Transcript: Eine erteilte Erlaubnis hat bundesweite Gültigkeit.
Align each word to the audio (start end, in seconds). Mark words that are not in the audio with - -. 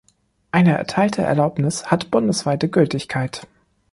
Eine 0.49 0.75
erteilte 0.75 1.21
Erlaubnis 1.21 1.85
hat 1.91 2.09
bundesweite 2.09 2.67
Gültigkeit. 2.69 3.45